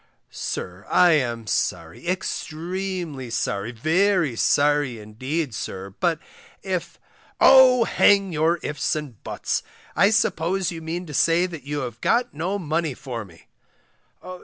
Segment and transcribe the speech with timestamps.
[0.31, 6.17] Sir, I am sorry, extremely sorry, very sorry, indeed, sir, but
[6.63, 6.99] if
[7.39, 7.83] Oh!
[7.83, 9.61] hang your ifs and your buts,
[9.95, 13.45] I suppose you mean to say that you have got no money for me?